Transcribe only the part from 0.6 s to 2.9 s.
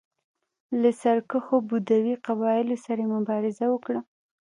له سرکښو بدوي قبایلو